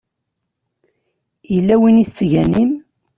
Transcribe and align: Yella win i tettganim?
Yella 1.53 1.75
win 1.81 2.01
i 2.03 2.05
tettganim? 2.07 2.71